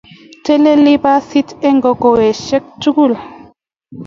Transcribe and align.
Teleli 0.43 0.93
basit 1.03 1.49
eng 1.67 1.79
kokowoshek 1.83 2.63
tugul 2.81 3.13